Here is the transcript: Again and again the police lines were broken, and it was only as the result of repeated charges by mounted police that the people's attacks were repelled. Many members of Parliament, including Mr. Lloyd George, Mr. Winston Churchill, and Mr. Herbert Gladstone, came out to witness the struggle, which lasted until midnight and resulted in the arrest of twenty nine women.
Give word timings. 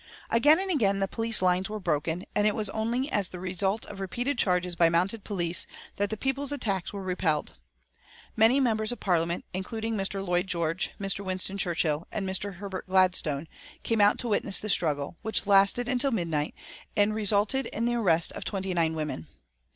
Again 0.31 0.59
and 0.59 0.71
again 0.71 0.97
the 0.99 1.07
police 1.07 1.43
lines 1.43 1.69
were 1.69 1.79
broken, 1.79 2.25
and 2.33 2.47
it 2.47 2.55
was 2.55 2.71
only 2.71 3.11
as 3.11 3.29
the 3.29 3.39
result 3.39 3.85
of 3.85 3.99
repeated 3.99 4.35
charges 4.39 4.75
by 4.75 4.89
mounted 4.89 5.23
police 5.23 5.67
that 5.97 6.09
the 6.09 6.17
people's 6.17 6.51
attacks 6.51 6.91
were 6.91 7.03
repelled. 7.03 7.53
Many 8.35 8.59
members 8.59 8.91
of 8.91 8.99
Parliament, 8.99 9.45
including 9.53 9.95
Mr. 9.95 10.25
Lloyd 10.27 10.47
George, 10.47 10.89
Mr. 10.99 11.23
Winston 11.23 11.59
Churchill, 11.59 12.07
and 12.11 12.27
Mr. 12.27 12.55
Herbert 12.55 12.87
Gladstone, 12.87 13.47
came 13.83 14.01
out 14.01 14.17
to 14.17 14.27
witness 14.27 14.59
the 14.59 14.69
struggle, 14.69 15.17
which 15.21 15.45
lasted 15.45 15.87
until 15.87 16.09
midnight 16.09 16.55
and 16.97 17.13
resulted 17.13 17.67
in 17.67 17.85
the 17.85 17.93
arrest 17.93 18.31
of 18.31 18.43
twenty 18.43 18.73
nine 18.73 18.95
women. 18.95 19.27